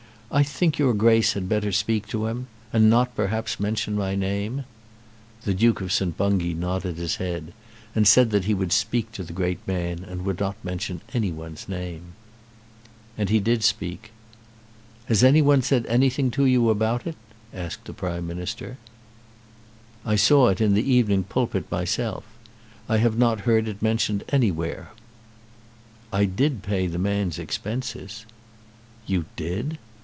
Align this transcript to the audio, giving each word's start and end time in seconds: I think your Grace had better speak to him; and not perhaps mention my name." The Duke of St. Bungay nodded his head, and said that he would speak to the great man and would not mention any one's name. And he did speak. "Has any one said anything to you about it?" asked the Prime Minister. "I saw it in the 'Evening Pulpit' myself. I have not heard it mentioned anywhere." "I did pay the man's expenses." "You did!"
I 0.33 0.43
think 0.43 0.79
your 0.79 0.93
Grace 0.93 1.33
had 1.33 1.49
better 1.49 1.73
speak 1.73 2.07
to 2.07 2.27
him; 2.27 2.47
and 2.71 2.89
not 2.89 3.17
perhaps 3.17 3.59
mention 3.59 3.95
my 3.95 4.15
name." 4.15 4.63
The 5.43 5.53
Duke 5.53 5.81
of 5.81 5.91
St. 5.91 6.15
Bungay 6.15 6.53
nodded 6.53 6.95
his 6.95 7.17
head, 7.17 7.51
and 7.93 8.07
said 8.07 8.29
that 8.31 8.45
he 8.45 8.53
would 8.53 8.71
speak 8.71 9.11
to 9.11 9.23
the 9.23 9.33
great 9.33 9.59
man 9.67 10.05
and 10.05 10.23
would 10.23 10.39
not 10.39 10.55
mention 10.63 11.01
any 11.13 11.33
one's 11.33 11.67
name. 11.67 12.13
And 13.17 13.27
he 13.29 13.41
did 13.41 13.61
speak. 13.61 14.11
"Has 15.07 15.21
any 15.21 15.41
one 15.41 15.61
said 15.61 15.85
anything 15.87 16.31
to 16.31 16.45
you 16.45 16.69
about 16.69 17.05
it?" 17.05 17.17
asked 17.53 17.83
the 17.83 17.93
Prime 17.93 18.25
Minister. 18.25 18.77
"I 20.05 20.15
saw 20.15 20.47
it 20.47 20.61
in 20.61 20.75
the 20.75 20.89
'Evening 20.93 21.25
Pulpit' 21.25 21.69
myself. 21.69 22.23
I 22.87 22.99
have 22.99 23.17
not 23.17 23.41
heard 23.41 23.67
it 23.67 23.81
mentioned 23.81 24.23
anywhere." 24.29 24.93
"I 26.13 26.23
did 26.23 26.63
pay 26.63 26.87
the 26.87 26.97
man's 26.97 27.37
expenses." 27.37 28.25
"You 29.05 29.25
did!" 29.35 29.77